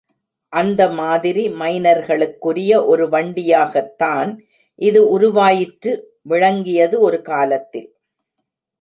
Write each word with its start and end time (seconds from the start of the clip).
அந்த 0.53 0.81
மாதிரி 0.91 1.43
மைனர்களுக்குரிய 1.49 2.71
ஒரு 2.85 3.09
வண்டியாகத் 3.09 3.93
தான் 3.95 4.31
இது 4.81 5.09
உருவாயிற்று 5.09 5.93
விளங்கியது 6.21 6.99
ஒரு 6.99 7.21
காலத்தில். 7.21 7.89